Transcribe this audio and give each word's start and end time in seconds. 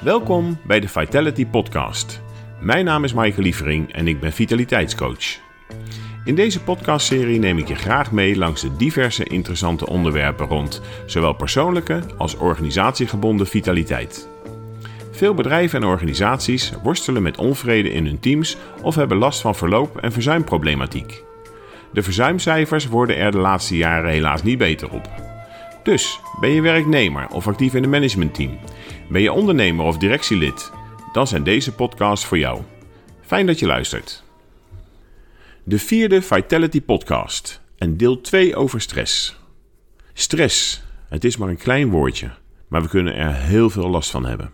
Welkom 0.00 0.58
bij 0.62 0.80
de 0.80 0.88
Vitality 0.88 1.46
Podcast. 1.46 2.22
Mijn 2.60 2.84
naam 2.84 3.04
is 3.04 3.12
Michael 3.12 3.42
Lievering 3.42 3.92
en 3.92 4.08
ik 4.08 4.20
ben 4.20 4.32
vitaliteitscoach. 4.32 5.38
In 6.24 6.34
deze 6.34 6.62
podcastserie 6.62 7.38
neem 7.38 7.58
ik 7.58 7.68
je 7.68 7.74
graag 7.74 8.12
mee 8.12 8.36
langs 8.36 8.60
de 8.60 8.76
diverse 8.76 9.24
interessante 9.24 9.86
onderwerpen 9.86 10.46
rond 10.46 10.82
zowel 11.06 11.32
persoonlijke 11.32 12.02
als 12.16 12.36
organisatiegebonden 12.36 13.46
vitaliteit. 13.46 14.28
Veel 15.10 15.34
bedrijven 15.34 15.82
en 15.82 15.88
organisaties 15.88 16.72
worstelen 16.82 17.22
met 17.22 17.38
onvrede 17.38 17.92
in 17.92 18.06
hun 18.06 18.20
teams 18.20 18.56
of 18.82 18.94
hebben 18.94 19.18
last 19.18 19.40
van 19.40 19.54
verloop- 19.54 19.96
en 19.96 20.12
verzuimproblematiek. 20.12 21.22
De 21.92 22.02
verzuimcijfers 22.02 22.86
worden 22.86 23.16
er 23.16 23.30
de 23.30 23.38
laatste 23.38 23.76
jaren 23.76 24.10
helaas 24.10 24.42
niet 24.42 24.58
beter 24.58 24.90
op. 24.90 25.29
Dus 25.82 26.20
ben 26.40 26.50
je 26.50 26.60
werknemer 26.60 27.28
of 27.28 27.46
actief 27.46 27.74
in 27.74 27.82
een 27.82 27.90
managementteam? 27.90 28.58
Ben 29.08 29.22
je 29.22 29.32
ondernemer 29.32 29.84
of 29.84 29.98
directielid? 29.98 30.72
Dan 31.12 31.26
zijn 31.26 31.42
deze 31.42 31.72
podcasts 31.74 32.26
voor 32.26 32.38
jou. 32.38 32.62
Fijn 33.20 33.46
dat 33.46 33.58
je 33.58 33.66
luistert. 33.66 34.24
De 35.64 35.78
vierde 35.78 36.22
Vitality 36.22 36.82
Podcast 36.82 37.60
en 37.78 37.96
deel 37.96 38.20
2 38.20 38.56
over 38.56 38.80
stress. 38.80 39.36
Stress, 40.12 40.82
het 41.08 41.24
is 41.24 41.36
maar 41.36 41.48
een 41.48 41.56
klein 41.56 41.90
woordje, 41.90 42.30
maar 42.68 42.82
we 42.82 42.88
kunnen 42.88 43.14
er 43.14 43.34
heel 43.34 43.70
veel 43.70 43.88
last 43.88 44.10
van 44.10 44.26
hebben. 44.26 44.52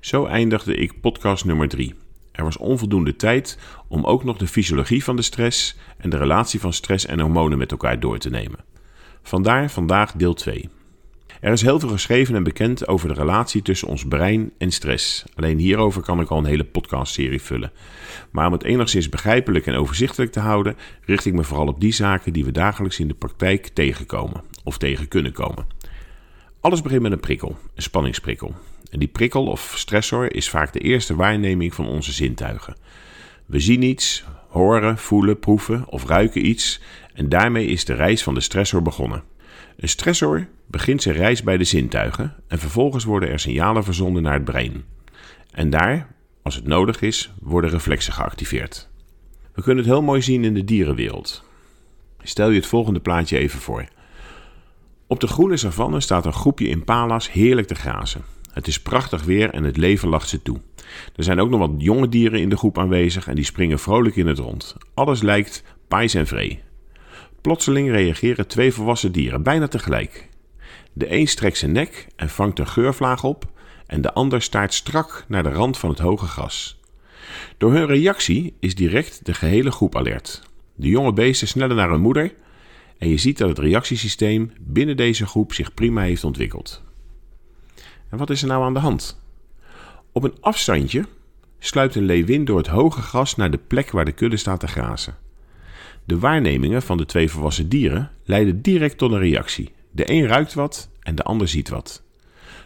Zo 0.00 0.26
eindigde 0.26 0.74
ik 0.74 1.00
podcast 1.00 1.44
nummer 1.44 1.68
3. 1.68 1.94
Er 2.32 2.44
was 2.44 2.56
onvoldoende 2.56 3.16
tijd 3.16 3.58
om 3.88 4.04
ook 4.04 4.24
nog 4.24 4.36
de 4.36 4.46
fysiologie 4.46 5.04
van 5.04 5.16
de 5.16 5.22
stress 5.22 5.76
en 5.98 6.10
de 6.10 6.16
relatie 6.16 6.60
van 6.60 6.72
stress 6.72 7.06
en 7.06 7.20
hormonen 7.20 7.58
met 7.58 7.70
elkaar 7.70 8.00
door 8.00 8.18
te 8.18 8.30
nemen. 8.30 8.58
Vandaar 9.22 9.70
vandaag 9.70 10.12
deel 10.12 10.34
2. 10.34 10.68
Er 11.40 11.52
is 11.52 11.62
heel 11.62 11.80
veel 11.80 11.88
geschreven 11.88 12.34
en 12.34 12.42
bekend 12.42 12.88
over 12.88 13.08
de 13.08 13.14
relatie 13.14 13.62
tussen 13.62 13.88
ons 13.88 14.04
brein 14.04 14.52
en 14.58 14.70
stress. 14.70 15.24
Alleen 15.34 15.58
hierover 15.58 16.02
kan 16.02 16.20
ik 16.20 16.28
al 16.28 16.38
een 16.38 16.44
hele 16.44 16.64
podcastserie 16.64 17.42
vullen. 17.42 17.72
Maar 18.30 18.46
om 18.46 18.52
het 18.52 18.64
enigszins 18.64 19.08
begrijpelijk 19.08 19.66
en 19.66 19.74
overzichtelijk 19.74 20.32
te 20.32 20.40
houden, 20.40 20.76
richt 21.04 21.24
ik 21.24 21.32
me 21.32 21.44
vooral 21.44 21.66
op 21.66 21.80
die 21.80 21.92
zaken 21.92 22.32
die 22.32 22.44
we 22.44 22.52
dagelijks 22.52 23.00
in 23.00 23.08
de 23.08 23.14
praktijk 23.14 23.68
tegenkomen 23.68 24.42
of 24.64 24.78
tegen 24.78 25.08
kunnen 25.08 25.32
komen. 25.32 25.66
Alles 26.60 26.82
begint 26.82 27.02
met 27.02 27.12
een 27.12 27.20
prikkel, 27.20 27.56
een 27.74 27.82
spanningsprikkel. 27.82 28.54
En 28.90 28.98
die 28.98 29.08
prikkel 29.08 29.46
of 29.46 29.72
stressor 29.76 30.34
is 30.34 30.48
vaak 30.48 30.72
de 30.72 30.80
eerste 30.80 31.14
waarneming 31.14 31.74
van 31.74 31.86
onze 31.86 32.12
zintuigen. 32.12 32.76
We 33.46 33.60
zien 33.60 33.82
iets, 33.82 34.24
horen, 34.58 34.98
voelen, 34.98 35.38
proeven 35.38 35.88
of 35.88 36.06
ruiken 36.06 36.46
iets 36.46 36.80
en 37.14 37.28
daarmee 37.28 37.66
is 37.66 37.84
de 37.84 37.94
reis 37.94 38.22
van 38.22 38.34
de 38.34 38.40
stressor 38.40 38.82
begonnen. 38.82 39.22
Een 39.76 39.88
stressor 39.88 40.48
begint 40.66 41.02
zijn 41.02 41.14
reis 41.14 41.42
bij 41.42 41.56
de 41.56 41.64
zintuigen 41.64 42.34
en 42.48 42.58
vervolgens 42.58 43.04
worden 43.04 43.28
er 43.28 43.38
signalen 43.38 43.84
verzonden 43.84 44.22
naar 44.22 44.32
het 44.32 44.44
brein. 44.44 44.84
En 45.50 45.70
daar, 45.70 46.14
als 46.42 46.54
het 46.54 46.66
nodig 46.66 47.00
is, 47.00 47.32
worden 47.40 47.70
reflexen 47.70 48.12
geactiveerd. 48.12 48.88
We 49.54 49.62
kunnen 49.62 49.84
het 49.84 49.92
heel 49.92 50.02
mooi 50.02 50.22
zien 50.22 50.44
in 50.44 50.54
de 50.54 50.64
dierenwereld. 50.64 51.44
Stel 52.22 52.50
je 52.50 52.56
het 52.56 52.66
volgende 52.66 53.00
plaatje 53.00 53.38
even 53.38 53.60
voor. 53.60 53.88
Op 55.06 55.20
de 55.20 55.26
groene 55.26 55.56
savanne 55.56 56.00
staat 56.00 56.26
een 56.26 56.32
groepje 56.32 56.68
impalas 56.68 57.32
heerlijk 57.32 57.66
te 57.66 57.74
grazen. 57.74 58.22
Het 58.52 58.66
is 58.66 58.82
prachtig 58.82 59.22
weer 59.22 59.50
en 59.50 59.64
het 59.64 59.76
leven 59.76 60.08
lacht 60.08 60.28
ze 60.28 60.42
toe. 60.42 60.60
Er 61.16 61.24
zijn 61.24 61.40
ook 61.40 61.50
nog 61.50 61.60
wat 61.60 61.70
jonge 61.76 62.08
dieren 62.08 62.40
in 62.40 62.48
de 62.48 62.56
groep 62.56 62.78
aanwezig 62.78 63.28
en 63.28 63.34
die 63.34 63.44
springen 63.44 63.78
vrolijk 63.78 64.16
in 64.16 64.26
het 64.26 64.38
rond. 64.38 64.76
Alles 64.94 65.22
lijkt 65.22 65.62
pais 65.88 66.14
en 66.14 66.26
vree. 66.26 66.62
Plotseling 67.40 67.90
reageren 67.90 68.46
twee 68.46 68.72
volwassen 68.72 69.12
dieren 69.12 69.42
bijna 69.42 69.68
tegelijk. 69.68 70.28
De 70.92 71.12
een 71.12 71.28
strekt 71.28 71.58
zijn 71.58 71.72
nek 71.72 72.06
en 72.16 72.28
vangt 72.28 72.58
een 72.58 72.66
geurvlaag 72.66 73.24
op 73.24 73.44
en 73.86 74.00
de 74.00 74.12
ander 74.12 74.42
staart 74.42 74.74
strak 74.74 75.24
naar 75.28 75.42
de 75.42 75.52
rand 75.52 75.78
van 75.78 75.90
het 75.90 75.98
hoge 75.98 76.26
gras. 76.26 76.80
Door 77.56 77.72
hun 77.72 77.86
reactie 77.86 78.54
is 78.60 78.74
direct 78.74 79.26
de 79.26 79.34
gehele 79.34 79.70
groep 79.70 79.96
alert. 79.96 80.42
De 80.74 80.88
jonge 80.88 81.12
beesten 81.12 81.48
snellen 81.48 81.76
naar 81.76 81.90
hun 81.90 82.00
moeder 82.00 82.34
en 82.98 83.08
je 83.08 83.16
ziet 83.16 83.38
dat 83.38 83.48
het 83.48 83.58
reactiesysteem 83.58 84.52
binnen 84.60 84.96
deze 84.96 85.26
groep 85.26 85.52
zich 85.52 85.74
prima 85.74 86.02
heeft 86.02 86.24
ontwikkeld. 86.24 86.82
En 88.08 88.18
wat 88.18 88.30
is 88.30 88.42
er 88.42 88.48
nou 88.48 88.64
aan 88.64 88.74
de 88.74 88.80
hand? 88.80 89.20
Op 90.18 90.24
een 90.24 90.36
afstandje 90.40 91.04
sluipt 91.58 91.94
een 91.94 92.04
leeuwin 92.04 92.44
door 92.44 92.56
het 92.56 92.66
hoge 92.66 93.00
gras 93.02 93.36
naar 93.36 93.50
de 93.50 93.58
plek 93.58 93.90
waar 93.90 94.04
de 94.04 94.12
kudde 94.12 94.36
staat 94.36 94.60
te 94.60 94.66
grazen. 94.66 95.16
De 96.04 96.18
waarnemingen 96.18 96.82
van 96.82 96.96
de 96.96 97.06
twee 97.06 97.30
volwassen 97.30 97.68
dieren 97.68 98.10
leiden 98.24 98.62
direct 98.62 98.98
tot 98.98 99.12
een 99.12 99.18
reactie. 99.18 99.72
De 99.90 100.10
een 100.12 100.26
ruikt 100.26 100.54
wat 100.54 100.88
en 101.00 101.14
de 101.14 101.22
ander 101.22 101.48
ziet 101.48 101.68
wat. 101.68 102.02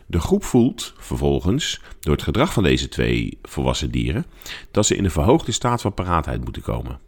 De 0.06 0.20
groep 0.20 0.44
voelt 0.44 0.94
vervolgens, 0.98 1.80
door 2.00 2.14
het 2.14 2.22
gedrag 2.22 2.52
van 2.52 2.62
deze 2.62 2.88
twee 2.88 3.38
volwassen 3.42 3.90
dieren, 3.90 4.26
dat 4.70 4.86
ze 4.86 4.96
in 4.96 5.04
een 5.04 5.10
verhoogde 5.10 5.52
staat 5.52 5.80
van 5.80 5.94
paraatheid 5.94 6.44
moeten 6.44 6.62
komen. 6.62 6.98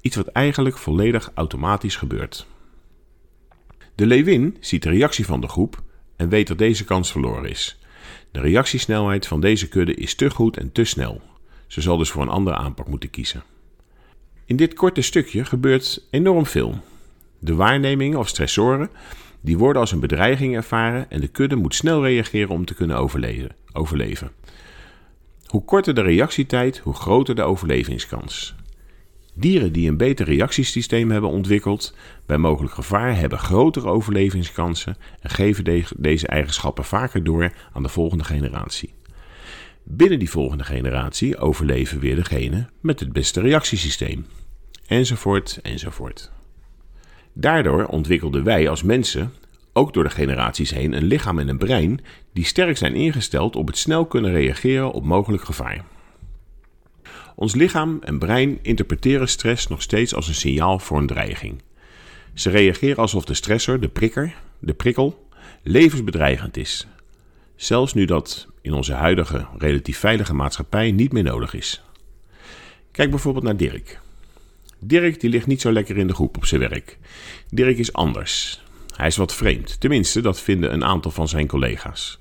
Iets 0.00 0.16
wat 0.16 0.26
eigenlijk 0.26 0.78
volledig 0.78 1.30
automatisch 1.34 1.96
gebeurt. 1.96 2.46
De 3.94 4.06
leeuwin 4.06 4.56
ziet 4.60 4.82
de 4.82 4.90
reactie 4.90 5.26
van 5.26 5.40
de 5.40 5.48
groep 5.48 5.82
en 6.16 6.28
weet 6.28 6.46
dat 6.48 6.58
deze 6.58 6.84
kans 6.84 7.10
verloren 7.10 7.50
is. 7.50 7.78
De 8.30 8.40
reactiesnelheid 8.40 9.26
van 9.26 9.40
deze 9.40 9.68
kudde 9.68 9.94
is 9.94 10.14
te 10.14 10.30
goed 10.30 10.56
en 10.56 10.72
te 10.72 10.84
snel. 10.84 11.20
Ze 11.66 11.80
zal 11.80 11.96
dus 11.96 12.10
voor 12.10 12.22
een 12.22 12.28
andere 12.28 12.56
aanpak 12.56 12.88
moeten 12.88 13.10
kiezen. 13.10 13.42
In 14.44 14.56
dit 14.56 14.74
korte 14.74 15.02
stukje 15.02 15.44
gebeurt 15.44 16.06
enorm 16.10 16.46
veel. 16.46 16.78
De 17.38 17.54
waarnemingen 17.54 18.18
of 18.18 18.28
stressoren 18.28 18.90
die 19.40 19.58
worden 19.58 19.80
als 19.80 19.92
een 19.92 20.00
bedreiging 20.00 20.56
ervaren 20.56 21.10
en 21.10 21.20
de 21.20 21.28
kudde 21.28 21.56
moet 21.56 21.74
snel 21.74 22.04
reageren 22.04 22.50
om 22.50 22.64
te 22.64 22.74
kunnen 22.74 22.96
overleven. 23.72 24.32
Hoe 25.46 25.64
korter 25.64 25.94
de 25.94 26.02
reactietijd, 26.02 26.78
hoe 26.78 26.94
groter 26.94 27.34
de 27.34 27.42
overlevingskans. 27.42 28.54
Dieren 29.34 29.72
die 29.72 29.88
een 29.88 29.96
beter 29.96 30.26
reactiesysteem 30.26 31.10
hebben 31.10 31.30
ontwikkeld 31.30 31.94
bij 32.26 32.38
mogelijk 32.38 32.74
gevaar 32.74 33.16
hebben 33.16 33.38
grotere 33.38 33.88
overlevingskansen 33.88 34.96
en 35.20 35.30
geven 35.30 35.84
deze 35.96 36.26
eigenschappen 36.26 36.84
vaker 36.84 37.24
door 37.24 37.52
aan 37.72 37.82
de 37.82 37.88
volgende 37.88 38.24
generatie. 38.24 38.94
Binnen 39.82 40.18
die 40.18 40.30
volgende 40.30 40.64
generatie 40.64 41.38
overleven 41.38 42.00
weer 42.00 42.16
degene 42.16 42.68
met 42.80 43.00
het 43.00 43.12
beste 43.12 43.40
reactiesysteem. 43.40 44.26
Enzovoort, 44.86 45.58
enzovoort. 45.62 46.30
Daardoor 47.32 47.84
ontwikkelden 47.84 48.44
wij 48.44 48.68
als 48.68 48.82
mensen, 48.82 49.32
ook 49.72 49.94
door 49.94 50.04
de 50.04 50.10
generaties 50.10 50.70
heen, 50.70 50.92
een 50.92 51.04
lichaam 51.04 51.38
en 51.38 51.48
een 51.48 51.58
brein 51.58 52.00
die 52.32 52.44
sterk 52.44 52.76
zijn 52.76 52.94
ingesteld 52.94 53.56
op 53.56 53.66
het 53.66 53.78
snel 53.78 54.06
kunnen 54.06 54.32
reageren 54.32 54.92
op 54.92 55.04
mogelijk 55.04 55.44
gevaar. 55.44 55.84
Ons 57.40 57.54
lichaam 57.54 57.98
en 58.00 58.18
brein 58.18 58.58
interpreteren 58.62 59.28
stress 59.28 59.66
nog 59.66 59.82
steeds 59.82 60.14
als 60.14 60.28
een 60.28 60.34
signaal 60.34 60.78
voor 60.78 60.98
een 60.98 61.06
dreiging. 61.06 61.62
Ze 62.34 62.50
reageren 62.50 62.96
alsof 62.96 63.24
de 63.24 63.34
stressor, 63.34 63.80
de 63.80 63.88
prikker, 63.88 64.34
de 64.58 64.72
prikkel, 64.72 65.28
levensbedreigend 65.62 66.56
is. 66.56 66.86
Zelfs 67.56 67.94
nu 67.94 68.04
dat 68.04 68.46
in 68.60 68.72
onze 68.72 68.92
huidige 68.92 69.46
relatief 69.58 69.98
veilige 69.98 70.34
maatschappij 70.34 70.90
niet 70.90 71.12
meer 71.12 71.22
nodig 71.22 71.54
is. 71.54 71.82
Kijk 72.90 73.10
bijvoorbeeld 73.10 73.44
naar 73.44 73.56
Dirk. 73.56 74.00
Dirk 74.78 75.20
die 75.20 75.30
ligt 75.30 75.46
niet 75.46 75.60
zo 75.60 75.72
lekker 75.72 75.96
in 75.96 76.06
de 76.06 76.14
groep 76.14 76.36
op 76.36 76.46
zijn 76.46 76.60
werk. 76.60 76.98
Dirk 77.48 77.78
is 77.78 77.92
anders. 77.92 78.62
Hij 78.96 79.06
is 79.06 79.16
wat 79.16 79.34
vreemd, 79.34 79.80
tenminste 79.80 80.20
dat 80.20 80.40
vinden 80.40 80.72
een 80.72 80.84
aantal 80.84 81.10
van 81.10 81.28
zijn 81.28 81.46
collega's. 81.46 82.18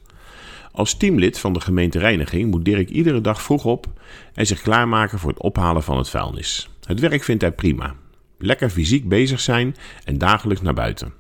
Als 0.72 0.98
teamlid 0.98 1.40
van 1.40 1.54
de 1.54 1.62
gemeentereiniging 1.62 2.52
moet 2.52 2.66
Dirk 2.66 2.90
iedere 2.90 3.22
dag 3.22 3.42
vroeg 3.42 3.66
op 3.66 3.88
en 4.34 4.46
zich 4.46 4.62
klaarmaken 4.62 5.20
voor 5.20 5.30
het 5.30 5.42
ophalen 5.42 5.84
van 5.84 5.98
het 5.98 6.10
vuilnis. 6.10 6.70
Het 6.84 7.00
werk 7.00 7.24
vindt 7.24 7.42
hij 7.42 7.52
prima. 7.52 7.96
Lekker 8.38 8.70
fysiek 8.70 9.10
bezig 9.10 9.40
zijn 9.40 9.76
en 10.04 10.18
dagelijks 10.18 10.62
naar 10.62 10.74
buiten. 10.74 11.14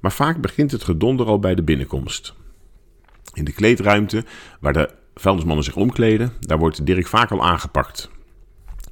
Maar 0.00 0.12
vaak 0.12 0.40
begint 0.40 0.70
het 0.70 0.84
gedonder 0.84 1.26
al 1.26 1.38
bij 1.38 1.54
de 1.54 1.62
binnenkomst. 1.62 2.34
In 3.32 3.44
de 3.44 3.52
kleedruimte, 3.52 4.24
waar 4.60 4.72
de 4.72 4.90
vuilnismannen 5.14 5.64
zich 5.64 5.76
omkleden, 5.76 6.32
daar 6.40 6.58
wordt 6.58 6.86
Dirk 6.86 7.06
vaak 7.06 7.30
al 7.30 7.44
aangepakt. 7.44 8.10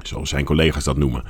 Zoals 0.03 0.29
zijn 0.29 0.45
collega's 0.45 0.85
dat 0.85 0.97
noemen. 0.97 1.25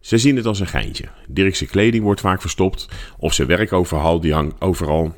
Ze 0.00 0.18
zien 0.18 0.36
het 0.36 0.46
als 0.46 0.60
een 0.60 0.66
geintje. 0.66 1.08
Dirkse 1.28 1.66
kleding 1.66 2.04
wordt 2.04 2.20
vaak 2.20 2.40
verstopt 2.40 2.88
of 3.18 3.34
zijn 3.34 3.48
werkoverhal 3.48 4.20
die 4.20 4.32
hangt 4.32 4.60
overal 4.60 5.14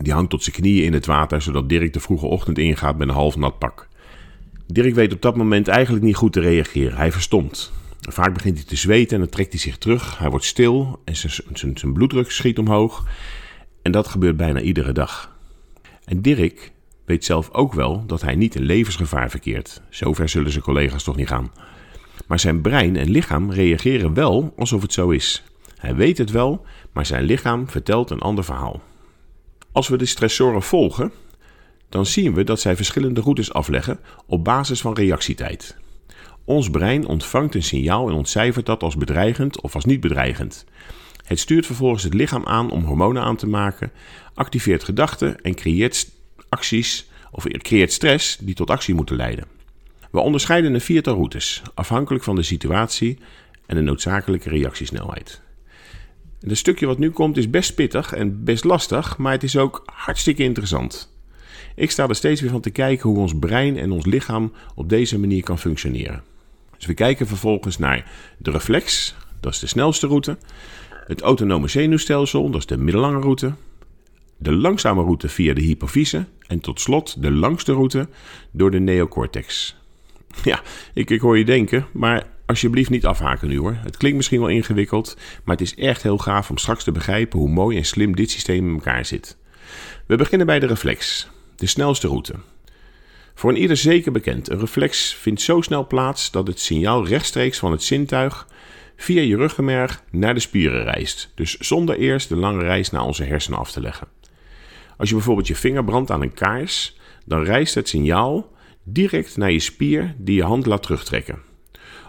die 0.00 0.12
hangt 0.12 0.30
tot 0.30 0.42
zijn 0.42 0.56
knieën 0.56 0.84
in 0.84 0.92
het 0.92 1.06
water, 1.06 1.42
zodat 1.42 1.68
Dirk 1.68 1.92
de 1.92 2.00
vroege 2.00 2.26
ochtend 2.26 2.58
ingaat 2.58 2.98
met 2.98 3.08
een 3.08 3.14
half 3.14 3.36
nat 3.36 3.58
pak. 3.58 3.88
Dirk 4.66 4.94
weet 4.94 5.12
op 5.12 5.22
dat 5.22 5.36
moment 5.36 5.68
eigenlijk 5.68 6.04
niet 6.04 6.16
goed 6.16 6.32
te 6.32 6.40
reageren. 6.40 6.96
Hij 6.96 7.12
verstomt. 7.12 7.72
Vaak 8.00 8.34
begint 8.34 8.56
hij 8.56 8.66
te 8.66 8.76
zweten 8.76 9.14
en 9.14 9.22
dan 9.22 9.30
trekt 9.30 9.52
hij 9.52 9.60
zich 9.60 9.78
terug. 9.78 10.18
Hij 10.18 10.30
wordt 10.30 10.44
stil 10.44 11.00
en 11.04 11.16
zijn, 11.16 11.78
zijn 11.78 11.92
bloeddruk 11.92 12.30
schiet 12.30 12.58
omhoog. 12.58 13.06
En 13.82 13.92
dat 13.92 14.08
gebeurt 14.08 14.36
bijna 14.36 14.60
iedere 14.60 14.92
dag. 14.92 15.36
En 16.04 16.22
Dirk 16.22 16.72
weet 17.04 17.24
zelf 17.24 17.50
ook 17.52 17.74
wel 17.74 18.06
dat 18.06 18.22
hij 18.22 18.34
niet 18.34 18.54
in 18.54 18.62
levensgevaar 18.62 19.30
verkeert. 19.30 19.82
Zover 19.90 20.28
zullen 20.28 20.50
zijn 20.50 20.64
collega's 20.64 21.02
toch 21.02 21.16
niet 21.16 21.28
gaan. 21.28 21.50
Maar 22.26 22.38
zijn 22.38 22.60
brein 22.60 22.96
en 22.96 23.10
lichaam 23.10 23.52
reageren 23.52 24.14
wel 24.14 24.52
alsof 24.56 24.82
het 24.82 24.92
zo 24.92 25.10
is. 25.10 25.44
Hij 25.76 25.94
weet 25.94 26.18
het 26.18 26.30
wel, 26.30 26.66
maar 26.92 27.06
zijn 27.06 27.24
lichaam 27.24 27.68
vertelt 27.68 28.10
een 28.10 28.20
ander 28.20 28.44
verhaal. 28.44 28.82
Als 29.78 29.88
we 29.88 29.96
de 29.96 30.06
stressoren 30.06 30.62
volgen, 30.62 31.12
dan 31.88 32.06
zien 32.06 32.34
we 32.34 32.44
dat 32.44 32.60
zij 32.60 32.76
verschillende 32.76 33.20
routes 33.20 33.52
afleggen 33.52 34.00
op 34.26 34.44
basis 34.44 34.80
van 34.80 34.94
reactietijd. 34.94 35.76
Ons 36.44 36.70
brein 36.70 37.06
ontvangt 37.06 37.54
een 37.54 37.62
signaal 37.62 38.08
en 38.08 38.14
ontcijfert 38.14 38.66
dat 38.66 38.82
als 38.82 38.96
bedreigend 38.96 39.60
of 39.60 39.74
als 39.74 39.84
niet 39.84 40.00
bedreigend. 40.00 40.64
Het 41.24 41.38
stuurt 41.38 41.66
vervolgens 41.66 42.02
het 42.02 42.14
lichaam 42.14 42.46
aan 42.46 42.70
om 42.70 42.84
hormonen 42.84 43.22
aan 43.22 43.36
te 43.36 43.46
maken, 43.46 43.92
activeert 44.34 44.84
gedachten 44.84 45.40
en 45.40 45.54
creëert 45.54 46.10
acties 46.48 47.08
of 47.30 47.44
creëert 47.44 47.92
stress 47.92 48.36
die 48.40 48.54
tot 48.54 48.70
actie 48.70 48.94
moeten 48.94 49.16
leiden. 49.16 49.44
We 50.10 50.20
onderscheiden 50.20 50.74
een 50.74 50.80
viertal 50.80 51.14
routes, 51.14 51.62
afhankelijk 51.74 52.24
van 52.24 52.36
de 52.36 52.42
situatie 52.42 53.18
en 53.66 53.76
de 53.76 53.82
noodzakelijke 53.82 54.48
reactiesnelheid. 54.48 55.40
Het 56.40 56.58
stukje 56.58 56.86
wat 56.86 56.98
nu 56.98 57.10
komt 57.10 57.36
is 57.36 57.50
best 57.50 57.74
pittig 57.74 58.12
en 58.12 58.44
best 58.44 58.64
lastig, 58.64 59.16
maar 59.16 59.32
het 59.32 59.42
is 59.42 59.56
ook 59.56 59.82
hartstikke 59.92 60.42
interessant. 60.42 61.16
Ik 61.74 61.90
sta 61.90 62.08
er 62.08 62.14
steeds 62.14 62.40
weer 62.40 62.50
van 62.50 62.60
te 62.60 62.70
kijken 62.70 63.08
hoe 63.08 63.18
ons 63.18 63.38
brein 63.38 63.76
en 63.76 63.90
ons 63.90 64.06
lichaam 64.06 64.52
op 64.74 64.88
deze 64.88 65.18
manier 65.18 65.42
kan 65.42 65.58
functioneren. 65.58 66.22
Dus 66.76 66.86
we 66.86 66.94
kijken 66.94 67.26
vervolgens 67.26 67.78
naar 67.78 68.10
de 68.38 68.50
reflex, 68.50 69.14
dat 69.40 69.52
is 69.52 69.58
de 69.58 69.66
snelste 69.66 70.06
route. 70.06 70.38
Het 71.06 71.20
autonome 71.20 71.68
zenuwstelsel, 71.68 72.50
dat 72.50 72.60
is 72.60 72.66
de 72.66 72.76
middellange 72.76 73.20
route. 73.20 73.52
De 74.36 74.52
langzame 74.52 75.02
route 75.02 75.28
via 75.28 75.54
de 75.54 75.60
hypofyse. 75.60 76.26
En 76.46 76.60
tot 76.60 76.80
slot 76.80 77.22
de 77.22 77.30
langste 77.30 77.72
route 77.72 78.08
door 78.50 78.70
de 78.70 78.78
neocortex. 78.78 79.76
Ja, 80.44 80.62
ik, 80.94 81.10
ik 81.10 81.20
hoor 81.20 81.38
je 81.38 81.44
denken, 81.44 81.86
maar 81.92 82.26
alsjeblieft 82.48 82.90
niet 82.90 83.06
afhaken 83.06 83.48
nu 83.48 83.58
hoor. 83.58 83.76
Het 83.80 83.96
klinkt 83.96 84.16
misschien 84.16 84.40
wel 84.40 84.48
ingewikkeld, 84.48 85.16
maar 85.44 85.56
het 85.56 85.66
is 85.66 85.74
echt 85.74 86.02
heel 86.02 86.18
gaaf 86.18 86.50
om 86.50 86.58
straks 86.58 86.84
te 86.84 86.92
begrijpen 86.92 87.38
hoe 87.38 87.48
mooi 87.48 87.76
en 87.76 87.84
slim 87.84 88.16
dit 88.16 88.30
systeem 88.30 88.68
in 88.68 88.74
elkaar 88.74 89.04
zit. 89.04 89.36
We 90.06 90.16
beginnen 90.16 90.46
bij 90.46 90.58
de 90.58 90.66
reflex, 90.66 91.28
de 91.56 91.66
snelste 91.66 92.06
route. 92.06 92.34
Voor 93.34 93.50
een 93.50 93.56
ieder 93.56 93.76
zeker 93.76 94.12
bekend, 94.12 94.50
een 94.50 94.58
reflex 94.58 95.14
vindt 95.14 95.40
zo 95.40 95.60
snel 95.60 95.86
plaats 95.86 96.30
dat 96.30 96.46
het 96.46 96.60
signaal 96.60 97.06
rechtstreeks 97.06 97.58
van 97.58 97.70
het 97.70 97.82
zintuig 97.82 98.48
via 98.96 99.20
je 99.20 99.36
ruggenmerg 99.36 100.02
naar 100.10 100.34
de 100.34 100.40
spieren 100.40 100.84
reist. 100.84 101.32
Dus 101.34 101.56
zonder 101.56 101.98
eerst 101.98 102.28
de 102.28 102.36
lange 102.36 102.62
reis 102.62 102.90
naar 102.90 103.02
onze 103.02 103.24
hersenen 103.24 103.58
af 103.58 103.72
te 103.72 103.80
leggen. 103.80 104.08
Als 104.96 105.08
je 105.08 105.14
bijvoorbeeld 105.14 105.46
je 105.46 105.56
vinger 105.56 105.84
brandt 105.84 106.10
aan 106.10 106.22
een 106.22 106.34
kaars, 106.34 106.98
dan 107.24 107.44
reist 107.44 107.74
het 107.74 107.88
signaal 107.88 108.52
direct 108.84 109.36
naar 109.36 109.52
je 109.52 109.60
spier 109.60 110.14
die 110.18 110.34
je 110.34 110.42
hand 110.42 110.66
laat 110.66 110.82
terugtrekken. 110.82 111.47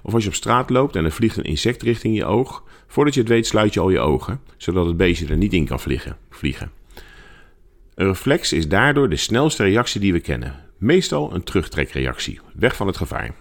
Of 0.03 0.13
als 0.13 0.23
je 0.23 0.29
op 0.29 0.35
straat 0.35 0.69
loopt 0.69 0.95
en 0.95 1.05
er 1.05 1.11
vliegt 1.11 1.37
een 1.37 1.43
insect 1.43 1.81
richting 1.81 2.15
je 2.15 2.25
oog, 2.25 2.63
voordat 2.87 3.13
je 3.13 3.19
het 3.19 3.29
weet 3.29 3.47
sluit 3.47 3.73
je 3.73 3.79
al 3.79 3.89
je 3.89 3.99
ogen, 3.99 4.41
zodat 4.57 4.85
het 4.85 4.97
beestje 4.97 5.27
er 5.27 5.37
niet 5.37 5.53
in 5.53 5.65
kan 5.65 5.79
vliegen. 5.79 6.17
vliegen. 6.29 6.71
Een 7.95 8.07
reflex 8.07 8.53
is 8.53 8.67
daardoor 8.67 9.09
de 9.09 9.15
snelste 9.15 9.63
reactie 9.63 10.01
die 10.01 10.13
we 10.13 10.19
kennen. 10.19 10.55
Meestal 10.77 11.33
een 11.33 11.43
terugtrekreactie, 11.43 12.39
weg 12.53 12.75
van 12.75 12.87
het 12.87 12.97
gevaar. 12.97 13.35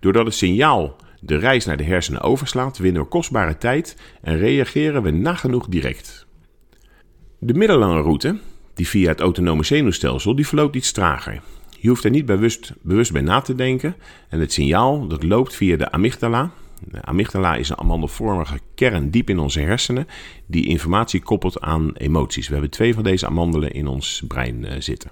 Doordat 0.00 0.24
het 0.24 0.34
signaal 0.34 0.96
de 1.20 1.36
reis 1.36 1.64
naar 1.64 1.76
de 1.76 1.84
hersenen 1.84 2.20
overslaat, 2.20 2.78
winnen 2.78 3.02
we 3.02 3.08
kostbare 3.08 3.58
tijd 3.58 3.96
en 4.22 4.38
reageren 4.38 5.02
we 5.02 5.10
nagenoeg 5.10 5.66
direct. 5.66 6.26
De 7.38 7.54
middellange 7.54 8.00
route, 8.00 8.38
die 8.74 8.88
via 8.88 9.08
het 9.08 9.20
autonome 9.20 9.64
zenuwstelsel, 9.64 10.36
die 10.36 10.46
verloopt 10.46 10.76
iets 10.76 10.92
trager. 10.92 11.42
Je 11.80 11.88
hoeft 11.88 12.04
er 12.04 12.10
niet 12.10 12.26
bewust, 12.26 12.72
bewust 12.82 13.12
bij 13.12 13.22
na 13.22 13.40
te 13.40 13.54
denken 13.54 13.96
en 14.28 14.40
het 14.40 14.52
signaal 14.52 15.06
dat 15.06 15.22
loopt 15.22 15.54
via 15.54 15.76
de 15.76 15.90
amygdala. 15.90 16.50
De 16.80 17.02
amygdala 17.02 17.54
is 17.54 17.68
een 17.68 17.78
amandelvormige 17.78 18.58
kern 18.74 19.10
diep 19.10 19.30
in 19.30 19.38
onze 19.38 19.60
hersenen 19.60 20.06
die 20.46 20.66
informatie 20.66 21.22
koppelt 21.22 21.60
aan 21.60 21.92
emoties. 21.96 22.46
We 22.46 22.52
hebben 22.52 22.70
twee 22.70 22.94
van 22.94 23.02
deze 23.02 23.26
amandelen 23.26 23.72
in 23.72 23.86
ons 23.86 24.22
brein 24.28 24.64
uh, 24.64 24.70
zitten. 24.78 25.10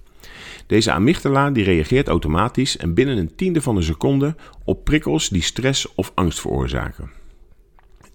Deze 0.67 0.93
amygdala 0.93 1.51
die 1.51 1.65
reageert 1.65 2.09
automatisch 2.09 2.77
en 2.77 2.95
binnen 2.95 3.19
een 3.19 3.35
tiende 3.35 3.63
van 3.63 3.77
een 3.77 3.83
seconde 3.83 4.35
op 4.65 4.85
prikkels 4.85 5.29
die 5.29 5.43
stress 5.43 5.95
of 5.95 6.13
angst 6.15 6.41
veroorzaken. 6.41 7.11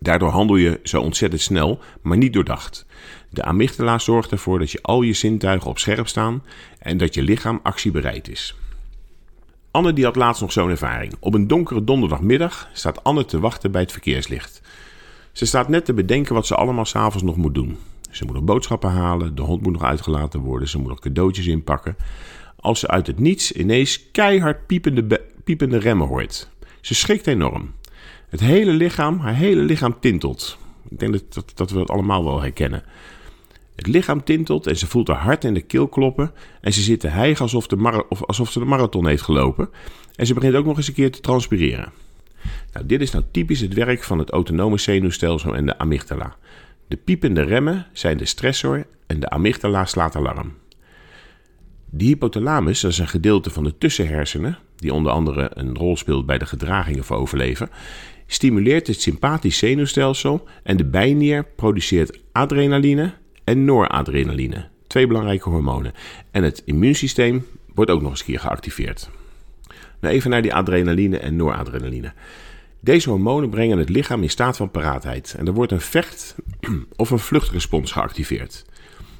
Daardoor 0.03 0.30
handel 0.30 0.56
je 0.56 0.80
zo 0.83 1.01
ontzettend 1.01 1.42
snel, 1.42 1.80
maar 2.01 2.18
niet 2.18 2.33
doordacht. 2.33 2.86
De 3.30 3.44
amygdala 3.44 4.00
zorgt 4.00 4.31
ervoor 4.31 4.59
dat 4.59 4.71
je 4.71 4.81
al 4.81 5.01
je 5.01 5.13
zintuigen 5.13 5.69
op 5.69 5.80
scherp 5.80 6.07
staan 6.07 6.44
en 6.80 6.98
dat 6.98 7.13
je 7.13 7.21
lichaam 7.21 7.59
actiebereid 7.63 8.30
is. 8.30 8.56
Anne 9.71 9.94
die 9.94 10.03
had 10.03 10.15
laatst 10.15 10.42
nog 10.42 10.51
zo'n 10.51 10.69
ervaring. 10.69 11.13
Op 11.19 11.33
een 11.33 11.48
donkere 11.48 11.83
donderdagmiddag 11.83 12.69
staat 12.74 13.03
Anne 13.03 13.25
te 13.25 13.39
wachten 13.39 13.71
bij 13.71 13.81
het 13.81 13.92
verkeerslicht. 13.92 14.62
Ze 15.31 15.45
staat 15.45 15.69
net 15.69 15.86
te 15.86 15.94
bedenken 15.94 16.36
wat 16.36 16.48
ze 16.48 16.56
allemaal 16.56 16.86
s'avonds 16.86 17.24
nog 17.24 17.36
moet 17.36 17.56
doen. 17.56 17.77
Ze 18.12 18.25
moet 18.25 18.33
nog 18.33 18.44
boodschappen 18.44 18.92
halen, 18.92 19.36
de 19.36 19.42
hond 19.42 19.62
moet 19.62 19.74
nog 19.74 19.83
uitgelaten 19.83 20.39
worden, 20.39 20.68
ze 20.68 20.77
moet 20.77 20.89
nog 20.89 21.00
cadeautjes 21.00 21.48
inpakken. 21.48 21.95
Als 22.59 22.80
ze 22.80 22.88
uit 22.88 23.07
het 23.07 23.19
niets 23.19 23.51
ineens 23.51 24.12
keihard 24.12 24.68
piepende, 24.68 25.21
piepende 25.44 25.77
remmen 25.77 26.07
hoort. 26.07 26.50
Ze 26.81 26.95
schrikt 26.95 27.27
enorm. 27.27 27.71
Het 28.30 28.39
hele 28.39 28.71
lichaam, 28.71 29.19
haar 29.19 29.36
hele 29.36 29.62
lichaam 29.62 30.00
tintelt. 30.00 30.57
Ik 30.89 31.00
denk 31.00 31.12
dat, 31.12 31.33
dat, 31.33 31.51
dat 31.56 31.71
we 31.71 31.77
dat 31.77 31.89
allemaal 31.89 32.24
wel 32.24 32.42
herkennen. 32.42 32.83
Het 33.75 33.88
lichaam 33.88 34.24
tintelt 34.24 34.68
en 34.68 34.77
ze 34.77 34.88
voelt 34.88 35.07
haar 35.07 35.18
hart 35.18 35.44
in 35.44 35.53
de 35.53 35.62
keel 35.62 35.88
kloppen. 35.88 36.31
En 36.62 36.74
ze 36.74 36.81
zit 36.81 37.00
te 37.00 37.07
hijgen 37.07 37.42
alsof, 37.42 37.68
de 37.68 38.06
of 38.09 38.24
alsof 38.24 38.51
ze 38.51 38.59
de 38.59 38.65
marathon 38.65 39.07
heeft 39.07 39.21
gelopen. 39.21 39.69
En 40.15 40.25
ze 40.25 40.33
begint 40.33 40.56
ook 40.56 40.65
nog 40.65 40.77
eens 40.77 40.88
een 40.88 40.94
keer 40.94 41.12
te 41.12 41.19
transpireren. 41.19 41.92
Nou, 42.74 42.86
dit 42.86 43.01
is 43.01 43.12
nou 43.12 43.24
typisch 43.31 43.59
het 43.59 43.74
werk 43.74 44.03
van 44.03 44.19
het 44.19 44.30
autonome 44.30 44.77
zenuwstelsel 44.77 45.56
en 45.56 45.65
de 45.65 45.77
amygdala. 45.77 46.36
De 46.88 46.98
piepende 46.98 47.42
remmen 47.42 47.88
zijn 47.94 48.18
de 48.18 48.25
stressor 48.25 48.86
en 49.07 49.19
de 49.19 49.30
amygdala 49.30 49.86
slaat 49.86 50.15
alarm. 50.15 50.53
De 51.89 52.06
hypothalamus, 52.06 52.81
dat 52.81 52.92
is 52.92 52.98
een 52.98 53.07
gedeelte 53.07 53.50
van 53.50 53.63
de 53.63 53.77
tussenhersenen, 53.77 54.57
die 54.81 54.94
onder 54.94 55.12
andere 55.12 55.51
een 55.54 55.75
rol 55.75 55.98
speelt 55.98 56.25
bij 56.25 56.38
de 56.38 56.45
gedragingen 56.45 57.04
voor 57.04 57.18
overleven, 57.18 57.69
stimuleert 58.28 58.88
het 58.88 59.01
sympathisch 59.01 59.57
zenuwstelsel 59.57 60.48
en 60.63 60.78
de 60.78 60.86
bijnier 60.86 61.45
produceert 61.56 62.19
adrenaline 62.31 63.13
en 63.44 63.66
noradrenaline, 63.66 64.68
twee 64.88 65.07
belangrijke 65.07 65.50
hormonen. 65.50 65.94
En 66.31 66.44
het 66.44 66.62
immuunsysteem 66.66 67.45
wordt 67.74 67.92
ook 67.92 68.01
nog 68.01 68.12
eens 68.12 68.24
keer 68.24 68.39
geactiveerd. 68.39 69.10
Nou 70.00 70.13
even 70.13 70.30
naar 70.30 70.42
die 70.42 70.54
adrenaline 70.54 71.18
en 71.18 71.36
noradrenaline. 71.36 72.13
Deze 72.80 73.10
hormonen 73.10 73.50
brengen 73.50 73.77
het 73.77 73.89
lichaam 73.89 74.22
in 74.22 74.30
staat 74.30 74.57
van 74.57 74.72
paraatheid 74.72 75.36
en 75.38 75.48
er 75.48 75.54
wordt 75.54 75.72
een 75.72 75.81
vecht- 75.81 76.36
of 76.95 77.10
een 77.10 77.19
vluchtrespons 77.19 77.92
geactiveerd. 77.92 78.65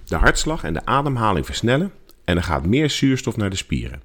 De 0.06 0.16
hartslag 0.16 0.64
en 0.64 0.74
de 0.74 0.86
ademhaling 0.86 1.46
versnellen 1.46 1.92
en 2.24 2.38
er 2.38 2.44
gaat 2.44 2.66
meer 2.66 2.90
zuurstof 2.90 3.38
naar 3.38 3.50
de 3.50 3.56
spieren. 3.56 4.02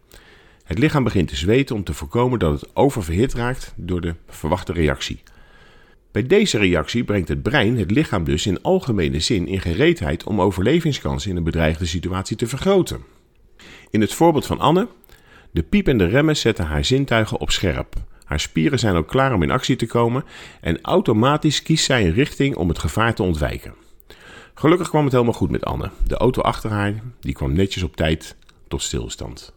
Het 0.66 0.78
lichaam 0.78 1.04
begint 1.04 1.28
te 1.28 1.36
zweten 1.36 1.76
om 1.76 1.84
te 1.84 1.94
voorkomen 1.94 2.38
dat 2.38 2.60
het 2.60 2.76
oververhit 2.76 3.34
raakt 3.34 3.72
door 3.76 4.00
de 4.00 4.14
verwachte 4.28 4.72
reactie. 4.72 5.22
Bij 6.12 6.26
deze 6.26 6.58
reactie 6.58 7.04
brengt 7.04 7.28
het 7.28 7.42
brein 7.42 7.78
het 7.78 7.90
lichaam 7.90 8.24
dus 8.24 8.46
in 8.46 8.62
algemene 8.62 9.20
zin 9.20 9.46
in 9.46 9.60
gereedheid 9.60 10.24
om 10.24 10.40
overlevingskansen 10.40 11.30
in 11.30 11.36
een 11.36 11.42
bedreigde 11.42 11.86
situatie 11.86 12.36
te 12.36 12.46
vergroten. 12.46 13.04
In 13.90 14.00
het 14.00 14.14
voorbeeld 14.14 14.46
van 14.46 14.60
Anne, 14.60 14.88
de 15.50 15.62
piepende 15.62 16.06
remmen 16.06 16.36
zetten 16.36 16.64
haar 16.64 16.84
zintuigen 16.84 17.40
op 17.40 17.50
scherp. 17.50 17.94
Haar 18.24 18.40
spieren 18.40 18.78
zijn 18.78 18.94
ook 18.94 19.08
klaar 19.08 19.34
om 19.34 19.42
in 19.42 19.50
actie 19.50 19.76
te 19.76 19.86
komen 19.86 20.24
en 20.60 20.78
automatisch 20.82 21.62
kiest 21.62 21.84
zij 21.84 22.06
een 22.06 22.14
richting 22.14 22.56
om 22.56 22.68
het 22.68 22.78
gevaar 22.78 23.14
te 23.14 23.22
ontwijken. 23.22 23.74
Gelukkig 24.54 24.88
kwam 24.88 25.04
het 25.04 25.12
helemaal 25.12 25.34
goed 25.34 25.50
met 25.50 25.64
Anne. 25.64 25.90
De 26.06 26.16
auto 26.16 26.42
achter 26.42 26.70
haar 26.70 26.94
die 27.20 27.34
kwam 27.34 27.52
netjes 27.52 27.82
op 27.82 27.96
tijd 27.96 28.36
tot 28.68 28.82
stilstand. 28.82 29.55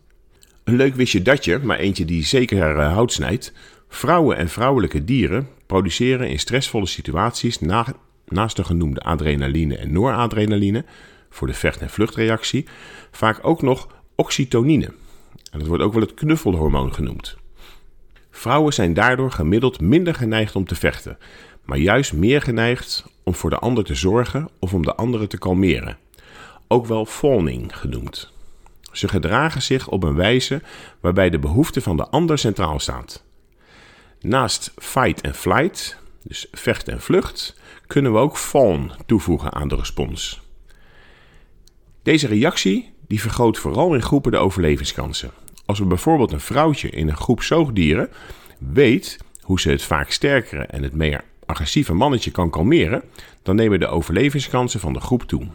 Een 0.69 0.75
leuk 0.75 0.95
wistje 0.95 1.21
datje, 1.21 1.59
maar 1.59 1.77
eentje 1.77 2.05
die 2.05 2.25
zeker 2.25 2.77
eh, 2.77 2.93
hout 2.93 3.13
snijdt. 3.13 3.53
Vrouwen 3.87 4.37
en 4.37 4.49
vrouwelijke 4.49 5.03
dieren 5.03 5.47
produceren 5.65 6.29
in 6.29 6.39
stressvolle 6.39 6.85
situaties 6.85 7.59
naast 8.25 8.55
de 8.55 8.63
genoemde 8.63 8.99
adrenaline 8.99 9.77
en 9.77 9.91
noradrenaline 9.91 10.85
voor 11.29 11.47
de 11.47 11.53
vecht- 11.53 11.81
en 11.81 11.89
vluchtreactie 11.89 12.67
vaak 13.11 13.39
ook 13.41 13.61
nog 13.61 13.87
oxytonine. 14.15 14.85
En 15.51 15.59
dat 15.59 15.67
wordt 15.67 15.83
ook 15.83 15.93
wel 15.93 16.01
het 16.01 16.13
knuffelhormoon 16.13 16.93
genoemd. 16.93 17.37
Vrouwen 18.31 18.73
zijn 18.73 18.93
daardoor 18.93 19.31
gemiddeld 19.31 19.81
minder 19.81 20.15
geneigd 20.15 20.55
om 20.55 20.65
te 20.65 20.75
vechten, 20.75 21.17
maar 21.65 21.77
juist 21.77 22.13
meer 22.13 22.41
geneigd 22.41 23.05
om 23.23 23.35
voor 23.35 23.49
de 23.49 23.59
ander 23.59 23.83
te 23.83 23.95
zorgen 23.95 24.49
of 24.59 24.73
om 24.73 24.83
de 24.83 24.95
andere 24.95 25.27
te 25.27 25.37
kalmeren. 25.37 25.97
Ook 26.67 26.85
wel 26.85 27.05
fawning 27.05 27.77
genoemd. 27.77 28.37
Ze 28.91 29.07
gedragen 29.07 29.61
zich 29.61 29.87
op 29.87 30.03
een 30.03 30.15
wijze 30.15 30.61
waarbij 30.99 31.29
de 31.29 31.39
behoefte 31.39 31.81
van 31.81 31.97
de 31.97 32.07
ander 32.07 32.37
centraal 32.37 32.79
staat. 32.79 33.23
Naast 34.21 34.73
fight 34.77 35.21
en 35.21 35.35
flight, 35.35 35.97
dus 36.23 36.47
vecht 36.51 36.87
en 36.87 37.01
vlucht, 37.01 37.55
kunnen 37.87 38.13
we 38.13 38.17
ook 38.17 38.37
fawn 38.37 38.91
toevoegen 39.05 39.53
aan 39.53 39.67
de 39.67 39.75
respons. 39.75 40.41
Deze 42.03 42.27
reactie 42.27 42.93
die 43.07 43.21
vergroot 43.21 43.57
vooral 43.57 43.93
in 43.93 44.01
groepen 44.01 44.31
de 44.31 44.37
overlevingskansen. 44.37 45.31
Als 45.65 45.79
we 45.79 45.85
bijvoorbeeld 45.85 46.31
een 46.31 46.39
vrouwtje 46.39 46.89
in 46.89 47.09
een 47.09 47.17
groep 47.17 47.41
zoogdieren 47.41 48.09
weet 48.57 49.17
hoe 49.41 49.59
ze 49.59 49.69
het 49.69 49.83
vaak 49.83 50.11
sterkere 50.11 50.63
en 50.63 50.83
het 50.83 50.93
meer 50.93 51.23
agressieve 51.45 51.93
mannetje 51.93 52.31
kan 52.31 52.49
kalmeren, 52.49 53.03
dan 53.43 53.55
nemen 53.55 53.79
de 53.79 53.87
overlevingskansen 53.87 54.79
van 54.79 54.93
de 54.93 54.99
groep 54.99 55.23
toe. 55.23 55.47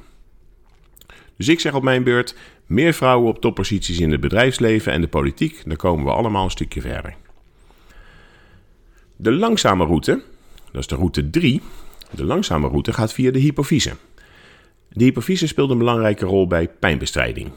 Dus 1.36 1.48
ik 1.48 1.60
zeg 1.60 1.74
op 1.74 1.82
mijn 1.82 2.02
beurt: 2.02 2.36
meer 2.66 2.92
vrouwen 2.92 3.28
op 3.28 3.40
topposities 3.40 4.00
in 4.00 4.10
het 4.10 4.20
bedrijfsleven 4.20 4.92
en 4.92 5.00
de 5.00 5.08
politiek, 5.08 5.62
dan 5.66 5.76
komen 5.76 6.04
we 6.04 6.10
allemaal 6.10 6.44
een 6.44 6.50
stukje 6.50 6.80
verder. 6.80 7.16
De 9.16 9.32
langzame 9.32 9.84
route, 9.84 10.22
dat 10.72 10.80
is 10.80 10.86
de 10.86 10.94
route 10.94 11.30
3, 11.30 11.62
de 12.10 12.24
langzame 12.24 12.68
route 12.68 12.92
gaat 12.92 13.12
via 13.12 13.30
de 13.30 13.38
hypofyse. 13.38 13.96
De 14.88 15.04
hypofyse 15.04 15.46
speelt 15.46 15.70
een 15.70 15.78
belangrijke 15.78 16.24
rol 16.24 16.46
bij 16.46 16.68
pijnbestrijding. 16.68 17.50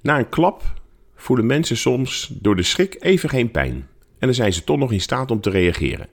Na 0.00 0.18
een 0.18 0.28
klap 0.28 0.62
voelen 1.16 1.46
mensen 1.46 1.76
soms 1.76 2.30
door 2.40 2.56
de 2.56 2.62
schrik 2.62 2.96
even 3.00 3.28
geen 3.28 3.50
pijn. 3.50 3.74
En 4.18 4.28
dan 4.28 4.34
zijn 4.34 4.52
ze 4.52 4.64
toch 4.64 4.78
nog 4.78 4.92
in 4.92 5.00
staat 5.00 5.30
om 5.30 5.40
te 5.40 5.50
reageren. 5.50 6.08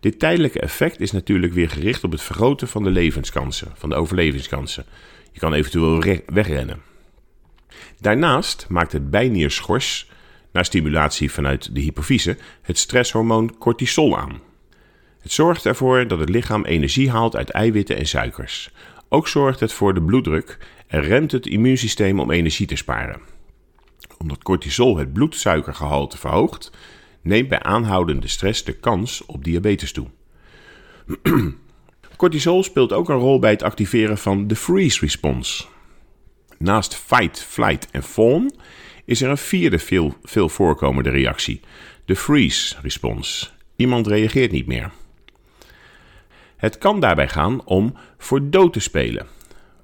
Dit 0.00 0.18
tijdelijke 0.18 0.60
effect 0.60 1.00
is 1.00 1.12
natuurlijk 1.12 1.52
weer 1.52 1.70
gericht 1.70 2.04
op 2.04 2.12
het 2.12 2.22
vergroten 2.22 2.68
van 2.68 2.82
de 2.82 2.90
levenskansen, 2.90 3.72
van 3.74 3.88
de 3.88 3.94
overlevingskansen. 3.94 4.84
Je 5.32 5.38
kan 5.38 5.52
eventueel 5.52 6.20
wegrennen. 6.26 6.82
Daarnaast 8.00 8.66
maakt 8.68 8.92
het 8.92 9.10
bijnierschors, 9.10 10.10
na 10.52 10.62
stimulatie 10.62 11.32
vanuit 11.32 11.74
de 11.74 11.80
hypofyse, 11.80 12.36
het 12.62 12.78
stresshormoon 12.78 13.58
cortisol 13.58 14.18
aan. 14.18 14.40
Het 15.20 15.32
zorgt 15.32 15.66
ervoor 15.66 16.06
dat 16.06 16.18
het 16.18 16.28
lichaam 16.28 16.64
energie 16.64 17.10
haalt 17.10 17.36
uit 17.36 17.50
eiwitten 17.50 17.96
en 17.96 18.06
suikers. 18.06 18.70
Ook 19.08 19.28
zorgt 19.28 19.60
het 19.60 19.72
voor 19.72 19.94
de 19.94 20.02
bloeddruk 20.02 20.58
en 20.86 21.00
remt 21.00 21.32
het 21.32 21.46
immuunsysteem 21.46 22.20
om 22.20 22.30
energie 22.30 22.66
te 22.66 22.76
sparen. 22.76 23.20
Omdat 24.18 24.42
cortisol 24.42 24.96
het 24.96 25.12
bloedsuikergehalte 25.12 26.18
verhoogt, 26.18 26.70
neemt 27.22 27.48
bij 27.48 27.62
aanhoudende 27.62 28.28
stress 28.28 28.64
de 28.64 28.72
kans 28.72 29.26
op 29.26 29.44
diabetes 29.44 29.92
toe. 29.92 30.06
Cortisol 32.16 32.62
speelt 32.62 32.92
ook 32.92 33.08
een 33.08 33.16
rol 33.18 33.38
bij 33.38 33.50
het 33.50 33.62
activeren 33.62 34.18
van 34.18 34.46
de 34.46 34.56
freeze 34.56 35.00
response. 35.00 35.64
Naast 36.58 36.94
fight, 36.94 37.42
flight 37.42 37.90
en 37.90 38.02
fawn 38.02 38.54
is 39.04 39.22
er 39.22 39.30
een 39.30 39.38
vierde 39.38 39.78
veel, 39.78 40.14
veel 40.22 40.48
voorkomende 40.48 41.10
reactie, 41.10 41.60
de 42.04 42.16
freeze 42.16 42.76
response. 42.82 43.48
Iemand 43.76 44.06
reageert 44.06 44.52
niet 44.52 44.66
meer. 44.66 44.90
Het 46.56 46.78
kan 46.78 47.00
daarbij 47.00 47.28
gaan 47.28 47.64
om 47.64 47.94
voor 48.18 48.50
dood 48.50 48.72
te 48.72 48.80
spelen, 48.80 49.26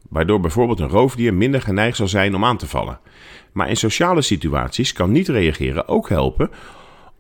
waardoor 0.09 0.41
bijvoorbeeld 0.41 0.81
een 0.81 0.89
roofdier 0.89 1.35
minder 1.35 1.61
geneigd 1.63 1.97
zal 1.97 2.09
zijn 2.09 2.35
om 2.35 2.45
aan 2.45 2.57
te 2.57 2.67
vallen. 2.67 3.01
Maar 3.53 3.69
in 3.69 3.77
sociale 3.77 4.23
situaties 4.23 4.93
kan 4.93 5.13
niet 5.13 5.29
reageren 5.29 5.89
ook 5.89 6.09
helpen 6.09 6.51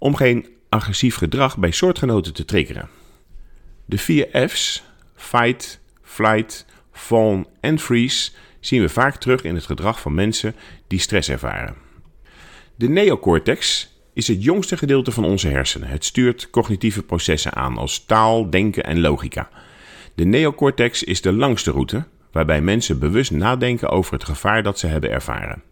om 0.07 0.15
geen 0.15 0.47
agressief 0.69 1.17
gedrag 1.17 1.59
bij 1.59 1.71
soortgenoten 1.71 2.35
te 2.35 2.45
triggeren. 2.45 2.89
De 3.85 3.99
vier 3.99 4.49
F's, 4.49 4.83
fight, 5.15 5.81
flight, 6.03 6.67
fawn 6.93 7.47
en 7.61 7.79
freeze, 7.79 8.31
zien 8.61 8.81
we 8.81 8.89
vaak 8.89 9.17
terug 9.17 9.43
in 9.43 9.55
het 9.55 9.67
gedrag 9.67 10.01
van 10.01 10.15
mensen 10.15 10.55
die 10.87 10.99
stress 10.99 11.29
ervaren. 11.29 11.75
De 12.77 12.89
neocortex 12.89 13.91
is 14.15 14.29
het 14.29 14.43
jongste 14.43 14.77
gedeelte 14.77 15.11
van 15.11 15.25
onze 15.25 15.49
hersenen. 15.49 15.89
Het 15.89 16.05
stuurt 16.05 16.51
cognitieve 16.51 17.03
processen 17.03 17.55
aan 17.55 17.79
als 17.79 18.05
taal, 18.05 18.51
denken 18.51 18.85
en 18.85 19.01
logica. 19.01 19.49
De 20.15 20.25
neocortex 20.25 21.03
is 21.03 21.21
de 21.21 21.33
langste 21.33 21.71
route, 21.71 22.05
waarbij 22.33 22.61
mensen 22.61 22.99
bewust 22.99 23.31
nadenken 23.31 23.89
over 23.89 24.13
het 24.13 24.25
gevaar 24.25 24.63
dat 24.63 24.79
ze 24.79 24.87
hebben 24.87 25.11
ervaren. 25.11 25.63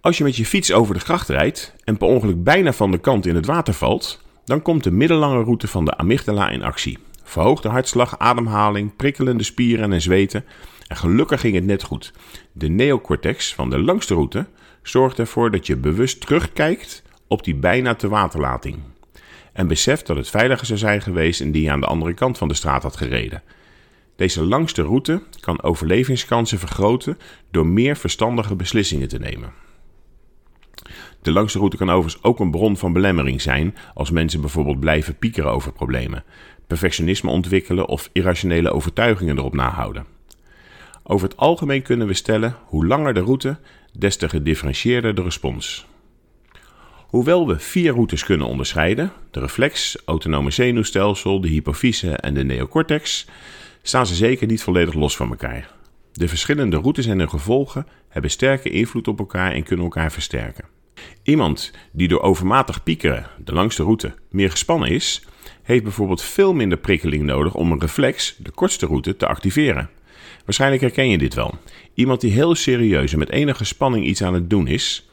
Als 0.00 0.18
je 0.18 0.24
met 0.24 0.36
je 0.36 0.46
fiets 0.46 0.72
over 0.72 0.94
de 0.94 1.00
gracht 1.00 1.28
rijdt 1.28 1.74
en 1.84 1.96
per 1.96 2.08
ongeluk 2.08 2.42
bijna 2.42 2.72
van 2.72 2.90
de 2.90 2.98
kant 2.98 3.26
in 3.26 3.34
het 3.34 3.46
water 3.46 3.74
valt, 3.74 4.22
dan 4.44 4.62
komt 4.62 4.84
de 4.84 4.90
middellange 4.90 5.42
route 5.42 5.68
van 5.68 5.84
de 5.84 5.96
amygdala 5.96 6.48
in 6.48 6.62
actie. 6.62 6.98
Verhoogde 7.22 7.68
hartslag, 7.68 8.18
ademhaling, 8.18 8.96
prikkelende 8.96 9.42
spieren 9.42 9.92
en 9.92 10.00
zweten. 10.00 10.44
En 10.86 10.96
gelukkig 10.96 11.40
ging 11.40 11.54
het 11.54 11.64
net 11.64 11.82
goed. 11.82 12.12
De 12.52 12.68
neocortex 12.68 13.54
van 13.54 13.70
de 13.70 13.78
langste 13.78 14.14
route 14.14 14.46
zorgt 14.82 15.18
ervoor 15.18 15.50
dat 15.50 15.66
je 15.66 15.76
bewust 15.76 16.20
terugkijkt 16.20 17.02
op 17.26 17.44
die 17.44 17.54
bijna 17.54 17.94
te 17.94 18.08
waterlating. 18.08 18.78
En 19.52 19.66
beseft 19.66 20.06
dat 20.06 20.16
het 20.16 20.30
veiliger 20.30 20.66
zou 20.66 20.78
zijn 20.78 21.02
geweest 21.02 21.40
indien 21.40 21.62
je 21.62 21.70
aan 21.70 21.80
de 21.80 21.86
andere 21.86 22.14
kant 22.14 22.38
van 22.38 22.48
de 22.48 22.54
straat 22.54 22.82
had 22.82 22.96
gereden. 22.96 23.42
Deze 24.16 24.44
langste 24.44 24.82
route 24.82 25.22
kan 25.40 25.62
overlevingskansen 25.62 26.58
vergroten 26.58 27.18
door 27.50 27.66
meer 27.66 27.96
verstandige 27.96 28.56
beslissingen 28.56 29.08
te 29.08 29.18
nemen. 29.18 29.52
De 31.28 31.34
langste 31.34 31.58
route 31.58 31.76
kan 31.76 31.90
overigens 31.90 32.22
ook 32.22 32.40
een 32.40 32.50
bron 32.50 32.76
van 32.76 32.92
belemmering 32.92 33.40
zijn 33.40 33.76
als 33.94 34.10
mensen 34.10 34.40
bijvoorbeeld 34.40 34.80
blijven 34.80 35.16
piekeren 35.16 35.50
over 35.50 35.72
problemen, 35.72 36.24
perfectionisme 36.66 37.30
ontwikkelen 37.30 37.88
of 37.88 38.10
irrationele 38.12 38.70
overtuigingen 38.70 39.38
erop 39.38 39.54
nahouden. 39.54 40.06
Over 41.02 41.28
het 41.28 41.36
algemeen 41.36 41.82
kunnen 41.82 42.06
we 42.06 42.14
stellen 42.14 42.56
hoe 42.64 42.86
langer 42.86 43.14
de 43.14 43.20
route, 43.20 43.58
des 43.92 44.16
te 44.16 44.28
gedifferentieerder 44.28 45.14
de 45.14 45.22
respons. 45.22 45.86
Hoewel 47.06 47.46
we 47.46 47.58
vier 47.58 47.92
routes 47.92 48.24
kunnen 48.24 48.46
onderscheiden, 48.46 49.12
de 49.30 49.40
reflex, 49.40 49.96
autonome 50.04 50.50
zenuwstelsel, 50.50 51.40
de 51.40 51.48
hypofyse 51.48 52.10
en 52.10 52.34
de 52.34 52.44
neocortex, 52.44 53.26
staan 53.82 54.06
ze 54.06 54.14
zeker 54.14 54.46
niet 54.46 54.62
volledig 54.62 54.94
los 54.94 55.16
van 55.16 55.28
elkaar. 55.28 55.70
De 56.12 56.28
verschillende 56.28 56.76
routes 56.76 57.06
en 57.06 57.18
hun 57.18 57.30
gevolgen 57.30 57.86
hebben 58.08 58.30
sterke 58.30 58.70
invloed 58.70 59.08
op 59.08 59.18
elkaar 59.18 59.52
en 59.52 59.62
kunnen 59.62 59.84
elkaar 59.84 60.12
versterken. 60.12 60.76
Iemand 61.22 61.72
die 61.92 62.08
door 62.08 62.20
overmatig 62.20 62.82
piekeren, 62.82 63.26
de 63.44 63.52
langste 63.52 63.82
route, 63.82 64.14
meer 64.30 64.50
gespannen 64.50 64.88
is, 64.88 65.22
heeft 65.62 65.82
bijvoorbeeld 65.82 66.22
veel 66.22 66.54
minder 66.54 66.78
prikkeling 66.78 67.22
nodig 67.22 67.54
om 67.54 67.72
een 67.72 67.80
reflex, 67.80 68.34
de 68.38 68.50
kortste 68.50 68.86
route, 68.86 69.16
te 69.16 69.26
activeren. 69.26 69.90
Waarschijnlijk 70.44 70.82
herken 70.82 71.08
je 71.08 71.18
dit 71.18 71.34
wel. 71.34 71.54
Iemand 71.94 72.20
die 72.20 72.32
heel 72.32 72.54
serieus 72.54 73.12
en 73.12 73.18
met 73.18 73.30
enige 73.30 73.64
spanning 73.64 74.06
iets 74.06 74.22
aan 74.22 74.34
het 74.34 74.50
doen 74.50 74.66
is, 74.66 75.08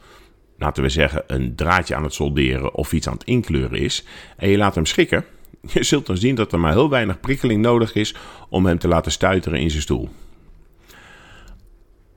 laten 0.58 0.82
we 0.82 0.88
zeggen 0.88 1.24
een 1.26 1.54
draadje 1.54 1.94
aan 1.94 2.02
het 2.02 2.14
solderen 2.14 2.74
of 2.74 2.92
iets 2.92 3.06
aan 3.06 3.14
het 3.14 3.24
inkleuren 3.24 3.78
is, 3.78 4.04
en 4.36 4.48
je 4.48 4.56
laat 4.56 4.74
hem 4.74 4.86
schikken, 4.86 5.24
je 5.72 5.82
zult 5.82 6.06
dan 6.06 6.16
zien 6.16 6.34
dat 6.34 6.52
er 6.52 6.60
maar 6.60 6.72
heel 6.72 6.90
weinig 6.90 7.20
prikkeling 7.20 7.62
nodig 7.62 7.94
is 7.94 8.14
om 8.48 8.66
hem 8.66 8.78
te 8.78 8.88
laten 8.88 9.12
stuiteren 9.12 9.60
in 9.60 9.70
zijn 9.70 9.82
stoel. 9.82 10.08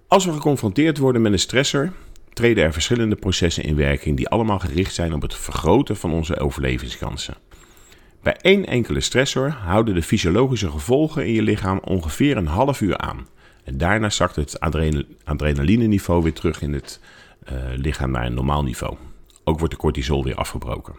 Als 0.07 0.25
we 0.25 0.31
geconfronteerd 0.31 0.97
worden 0.97 1.21
met 1.21 1.31
een 1.31 1.39
stressor, 1.39 1.91
treden 2.39 2.63
er 2.63 2.73
verschillende 2.73 3.15
processen 3.15 3.63
in 3.63 3.75
werking 3.75 4.17
die 4.17 4.29
allemaal 4.29 4.59
gericht 4.59 4.93
zijn 4.93 5.13
op 5.13 5.21
het 5.21 5.35
vergroten 5.35 5.97
van 5.97 6.11
onze 6.11 6.39
overlevingskansen. 6.39 7.35
Bij 8.21 8.37
één 8.41 8.65
enkele 8.65 8.99
stressor 8.99 9.49
houden 9.49 9.95
de 9.95 10.03
fysiologische 10.03 10.71
gevolgen 10.71 11.25
in 11.25 11.33
je 11.33 11.41
lichaam 11.41 11.79
ongeveer 11.83 12.37
een 12.37 12.47
half 12.47 12.81
uur 12.81 12.97
aan. 12.97 13.27
En 13.63 13.77
daarna 13.77 14.09
zakt 14.09 14.35
het 14.35 14.59
adrenaline-niveau 15.23 16.23
weer 16.23 16.33
terug 16.33 16.61
in 16.61 16.73
het 16.73 16.99
uh, 17.51 17.57
lichaam 17.75 18.11
naar 18.11 18.25
een 18.25 18.33
normaal 18.33 18.63
niveau. 18.63 18.97
Ook 19.43 19.59
wordt 19.59 19.73
de 19.73 19.79
cortisol 19.79 20.23
weer 20.23 20.35
afgebroken. 20.35 20.95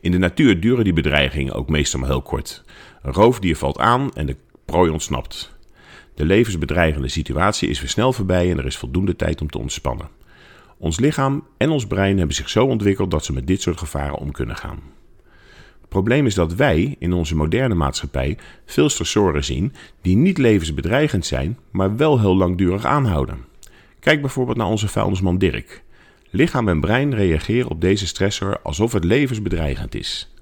In 0.00 0.10
de 0.10 0.18
natuur 0.18 0.60
duren 0.60 0.84
die 0.84 0.92
bedreigingen 0.92 1.54
ook 1.54 1.68
meestal 1.68 2.00
maar 2.00 2.08
heel 2.08 2.22
kort. 2.22 2.64
Een 3.02 3.12
roofdier 3.12 3.56
valt 3.56 3.78
aan 3.78 4.12
en 4.14 4.26
de 4.26 4.36
prooi 4.64 4.90
ontsnapt. 4.90 5.53
De 6.14 6.24
levensbedreigende 6.24 7.08
situatie 7.08 7.68
is 7.68 7.80
weer 7.80 7.88
snel 7.88 8.12
voorbij 8.12 8.50
en 8.50 8.58
er 8.58 8.66
is 8.66 8.76
voldoende 8.76 9.16
tijd 9.16 9.40
om 9.40 9.50
te 9.50 9.58
ontspannen. 9.58 10.08
Ons 10.78 11.00
lichaam 11.00 11.46
en 11.56 11.70
ons 11.70 11.86
brein 11.86 12.18
hebben 12.18 12.36
zich 12.36 12.48
zo 12.48 12.66
ontwikkeld 12.66 13.10
dat 13.10 13.24
ze 13.24 13.32
met 13.32 13.46
dit 13.46 13.62
soort 13.62 13.78
gevaren 13.78 14.18
om 14.18 14.32
kunnen 14.32 14.56
gaan. 14.56 14.80
Het 15.80 15.88
probleem 15.88 16.26
is 16.26 16.34
dat 16.34 16.54
wij 16.54 16.96
in 16.98 17.12
onze 17.12 17.36
moderne 17.36 17.74
maatschappij 17.74 18.38
veel 18.66 18.88
stressoren 18.88 19.44
zien 19.44 19.72
die 20.02 20.16
niet 20.16 20.38
levensbedreigend 20.38 21.26
zijn, 21.26 21.58
maar 21.70 21.96
wel 21.96 22.20
heel 22.20 22.36
langdurig 22.36 22.84
aanhouden. 22.84 23.44
Kijk 24.00 24.20
bijvoorbeeld 24.20 24.56
naar 24.56 24.66
onze 24.66 24.88
vuilnisman 24.88 25.38
Dirk. 25.38 25.82
Lichaam 26.30 26.68
en 26.68 26.80
brein 26.80 27.14
reageren 27.14 27.70
op 27.70 27.80
deze 27.80 28.06
stressor 28.06 28.60
alsof 28.62 28.92
het 28.92 29.04
levensbedreigend 29.04 29.94
is. 29.94 30.34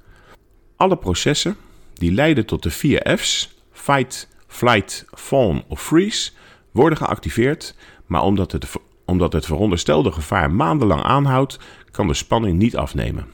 Alle 0.76 0.96
processen 0.96 1.56
die 1.94 2.12
leiden 2.12 2.46
tot 2.46 2.62
de 2.62 2.70
vier 2.70 3.16
F's: 3.18 3.54
fight, 3.72 4.28
flight, 4.52 5.04
fawn 5.14 5.64
of 5.68 5.82
freeze 5.82 6.30
worden 6.70 6.98
geactiveerd, 6.98 7.74
maar 8.06 8.22
omdat 8.22 8.52
het, 8.52 8.68
omdat 9.04 9.32
het 9.32 9.46
veronderstelde 9.46 10.12
gevaar 10.12 10.50
maandenlang 10.50 11.02
aanhoudt, 11.02 11.58
kan 11.90 12.06
de 12.06 12.14
spanning 12.14 12.58
niet 12.58 12.76
afnemen. 12.76 13.26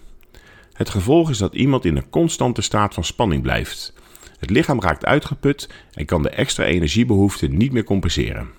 Het 0.73 0.91
gevolg 0.91 1.31
is 1.31 1.39
dat 1.39 1.55
iemand 1.55 1.85
in 1.85 1.97
een 1.97 2.11
constante 2.11 2.63
staat 2.63 2.95
van 2.95 3.05
spanning 3.05 3.43
blijft. 3.43 3.95
Het 4.39 4.51
lichaam 4.51 4.81
raakt 4.81 5.05
uitgeput 5.05 5.69
en 5.93 6.05
kan 6.05 6.23
de 6.23 6.31
extra 6.31 6.65
energiebehoefte 6.65 7.47
niet 7.47 7.73
meer 7.73 7.85
compenseren. 7.85 8.51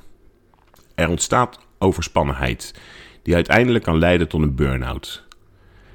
Er 0.95 1.09
ontstaat 1.09 1.59
overspannenheid, 1.77 2.73
die 3.23 3.35
uiteindelijk 3.35 3.83
kan 3.83 3.97
leiden 3.97 4.27
tot 4.27 4.41
een 4.41 4.55
burn-out. 4.55 5.23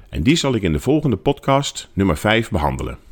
En 0.09 0.23
die 0.23 0.35
zal 0.35 0.55
ik 0.55 0.61
in 0.61 0.71
de 0.71 0.79
volgende 0.79 1.17
podcast, 1.17 1.89
nummer 1.93 2.17
5, 2.17 2.49
behandelen. 2.49 3.04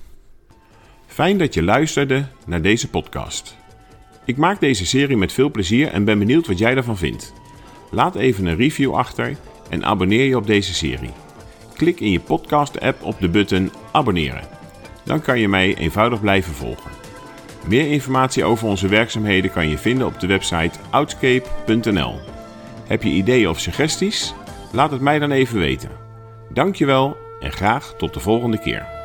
Fijn 1.13 1.37
dat 1.37 1.53
je 1.53 1.63
luisterde 1.63 2.25
naar 2.45 2.61
deze 2.61 2.89
podcast. 2.89 3.57
Ik 4.25 4.37
maak 4.37 4.59
deze 4.59 4.85
serie 4.85 5.17
met 5.17 5.33
veel 5.33 5.51
plezier 5.51 5.87
en 5.87 6.05
ben 6.05 6.19
benieuwd 6.19 6.47
wat 6.47 6.57
jij 6.57 6.75
ervan 6.75 6.97
vindt. 6.97 7.33
Laat 7.91 8.15
even 8.15 8.45
een 8.45 8.55
review 8.55 8.93
achter 8.93 9.37
en 9.69 9.85
abonneer 9.85 10.25
je 10.25 10.37
op 10.37 10.47
deze 10.47 10.73
serie. 10.73 11.09
Klik 11.75 11.99
in 11.99 12.11
je 12.11 12.19
podcast-app 12.19 13.03
op 13.03 13.19
de 13.19 13.29
button 13.29 13.71
abonneren. 13.91 14.47
Dan 15.03 15.21
kan 15.21 15.39
je 15.39 15.47
mij 15.47 15.75
eenvoudig 15.75 16.21
blijven 16.21 16.53
volgen. 16.53 16.91
Meer 17.67 17.91
informatie 17.91 18.43
over 18.43 18.67
onze 18.67 18.87
werkzaamheden 18.87 19.51
kan 19.51 19.69
je 19.69 19.77
vinden 19.77 20.07
op 20.07 20.19
de 20.19 20.27
website 20.27 20.79
outscape.nl. 20.89 22.19
Heb 22.87 23.03
je 23.03 23.09
ideeën 23.09 23.49
of 23.49 23.59
suggesties? 23.59 24.33
Laat 24.71 24.91
het 24.91 25.01
mij 25.01 25.19
dan 25.19 25.31
even 25.31 25.59
weten. 25.59 25.89
Dankjewel 26.49 27.17
en 27.39 27.51
graag 27.51 27.93
tot 27.97 28.13
de 28.13 28.19
volgende 28.19 28.59
keer. 28.59 29.01